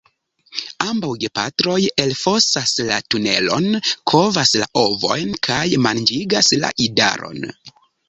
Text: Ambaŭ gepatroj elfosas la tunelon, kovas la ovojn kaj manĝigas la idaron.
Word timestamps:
Ambaŭ 0.85 1.11
gepatroj 1.23 1.75
elfosas 2.05 2.73
la 2.89 2.99
tunelon, 3.15 3.69
kovas 4.15 4.57
la 4.65 4.71
ovojn 4.87 5.39
kaj 5.51 5.63
manĝigas 5.89 6.55
la 6.67 6.77
idaron. 6.91 7.51